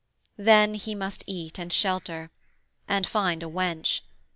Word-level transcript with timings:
Then 0.39 0.73
he 0.73 0.95
must 0.95 1.23
eat 1.27 1.59
and 1.59 1.71
shelter 1.71 2.31
and 2.87 3.05
find 3.05 3.43
a 3.43 3.47
wench. 3.47 4.01